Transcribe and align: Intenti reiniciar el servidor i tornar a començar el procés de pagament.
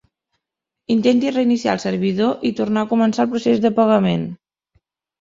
Intenti 0.95 1.33
reiniciar 1.35 1.77
el 1.79 1.83
servidor 1.85 2.49
i 2.51 2.55
tornar 2.63 2.87
a 2.87 2.93
començar 2.97 3.29
el 3.29 3.33
procés 3.37 3.65
de 3.67 3.75
pagament. 3.81 4.29